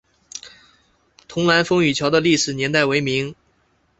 [1.27, 3.35] 迥澜风雨桥的历史年代为明。